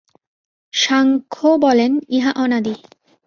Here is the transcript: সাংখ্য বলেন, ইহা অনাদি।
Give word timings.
সাংখ্য 0.73 1.47
বলেন, 1.57 1.91
ইহা 2.09 2.31
অনাদি। 2.35 2.73